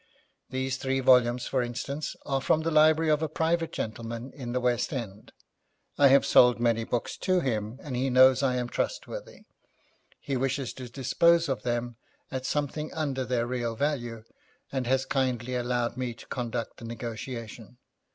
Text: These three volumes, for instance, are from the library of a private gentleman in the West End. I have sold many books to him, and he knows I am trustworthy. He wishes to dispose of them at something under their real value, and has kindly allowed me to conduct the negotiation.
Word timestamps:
These 0.49 0.77
three 0.77 0.99
volumes, 0.99 1.45
for 1.45 1.61
instance, 1.61 2.15
are 2.25 2.41
from 2.41 2.61
the 2.61 2.71
library 2.71 3.11
of 3.11 3.21
a 3.21 3.29
private 3.29 3.71
gentleman 3.71 4.31
in 4.33 4.51
the 4.51 4.59
West 4.59 4.91
End. 4.91 5.31
I 5.95 6.07
have 6.07 6.25
sold 6.25 6.59
many 6.59 6.83
books 6.85 7.15
to 7.17 7.39
him, 7.39 7.77
and 7.83 7.95
he 7.95 8.09
knows 8.09 8.41
I 8.41 8.55
am 8.55 8.67
trustworthy. 8.67 9.43
He 10.19 10.35
wishes 10.35 10.73
to 10.73 10.89
dispose 10.89 11.47
of 11.47 11.61
them 11.61 11.97
at 12.31 12.47
something 12.47 12.91
under 12.95 13.23
their 13.25 13.45
real 13.45 13.75
value, 13.75 14.23
and 14.71 14.87
has 14.87 15.05
kindly 15.05 15.53
allowed 15.53 15.97
me 15.97 16.15
to 16.15 16.25
conduct 16.25 16.77
the 16.77 16.85
negotiation. 16.85 17.77